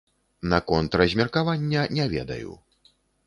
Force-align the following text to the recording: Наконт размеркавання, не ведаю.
Наконт 0.53 0.97
размеркавання, 1.01 1.85
не 1.99 2.05
ведаю. 2.17 2.57